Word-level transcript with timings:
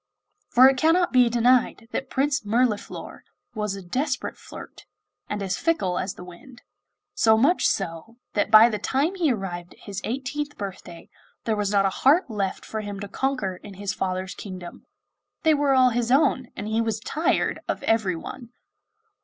For 0.49 0.67
it 0.67 0.77
cannot 0.77 1.13
be 1.13 1.29
denied 1.29 1.87
that 1.91 2.09
Prince 2.09 2.43
Mirliflor 2.43 3.23
was 3.53 3.75
a 3.75 3.83
desperate 3.83 4.35
flirt, 4.35 4.87
and 5.29 5.43
as 5.43 5.59
fickle 5.59 5.99
as 5.99 6.15
the 6.15 6.23
wind; 6.23 6.63
so 7.13 7.37
much 7.37 7.67
so, 7.67 8.17
that 8.33 8.49
by 8.49 8.67
the 8.67 8.79
time 8.79 9.13
he 9.13 9.31
arrived 9.31 9.75
at 9.75 9.81
his 9.81 10.01
eighteenth 10.03 10.57
birthday 10.57 11.07
there 11.43 11.55
was 11.55 11.69
not 11.71 11.85
a 11.85 11.89
heart 12.01 12.31
left 12.31 12.65
for 12.65 12.81
him 12.81 12.99
to 12.99 13.07
conquer 13.07 13.57
in 13.57 13.75
his 13.75 13.93
father's 13.93 14.33
kingdom 14.33 14.87
they 15.43 15.53
were 15.53 15.75
all 15.75 15.91
his 15.91 16.09
own, 16.09 16.47
and 16.55 16.67
he 16.67 16.81
was 16.81 16.99
tired 16.99 17.59
of 17.67 17.83
everyone! 17.83 18.49